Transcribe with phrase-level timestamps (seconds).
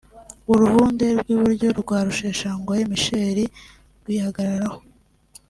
[0.51, 3.37] uruhunde rw’iburyo rwa Rusheshangoga Michel
[3.99, 4.79] rwihagararaho